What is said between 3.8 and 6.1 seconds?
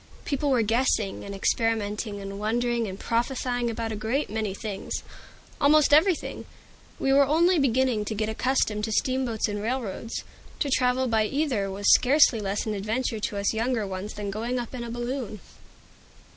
a great many things, about almost